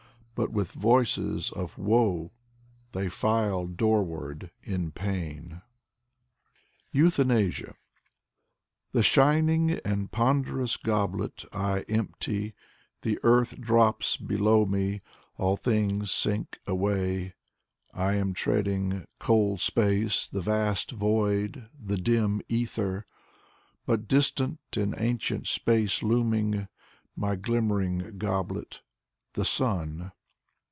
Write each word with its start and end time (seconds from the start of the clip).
But 0.33 0.51
with 0.51 0.71
voices 0.71 1.51
of 1.51 1.77
woe 1.77 2.31
They 2.93 3.09
file 3.09 3.67
doorward, 3.67 4.49
in 4.63 4.89
pain. 4.91 5.61
140 6.93 6.95
Audrey 6.95 6.97
Bely 6.97 7.01
EUTHANASIA 7.45 7.73
The 8.93 9.03
shining 9.03 9.71
and 9.85 10.11
ponderous 10.11 10.77
goblet 10.77 11.45
I 11.53 11.81
empty: 11.81 12.55
the 13.03 13.19
earth 13.21 13.59
drops 13.61 14.17
below 14.17 14.65
me, 14.65 15.01
All 15.37 15.55
things 15.57 16.09
sink 16.11 16.57
away,— 16.65 17.35
I 17.93 18.15
am 18.15 18.33
treading 18.33 19.05
Cold 19.19 19.59
space— 19.61 20.27
the 20.27 20.41
vast 20.41 20.89
void— 20.89 21.69
the 21.89 21.97
dim 21.97 22.41
ether. 22.49 23.05
But 23.85 24.07
distant, 24.07 24.59
in 24.75 24.95
ancient 24.97 25.45
space 25.45 26.01
looming, 26.01 26.67
My 27.15 27.35
glimmering 27.35 28.17
goblet: 28.17 28.81
the 29.33 29.45
Sun. 29.45 30.11